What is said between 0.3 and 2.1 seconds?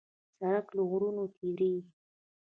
سړک له غرونو تېرېږي.